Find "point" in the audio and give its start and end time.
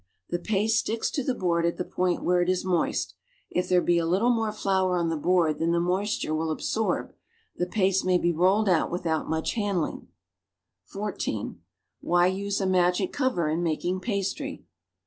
1.85-2.23